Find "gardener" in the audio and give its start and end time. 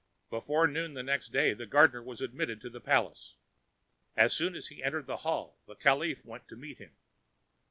1.67-2.01